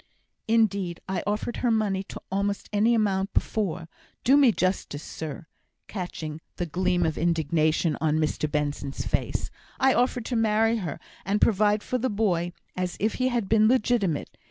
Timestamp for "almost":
2.31-2.69